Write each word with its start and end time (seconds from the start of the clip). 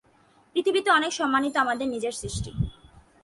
পৃথিবীতে 0.55 0.89
অনেক 0.91 1.11
সম্মানই 1.19 1.51
তো 1.53 1.57
আমাদের 1.59 1.87
নিজের 1.87 2.13
সৃষ্টি। 2.21 2.51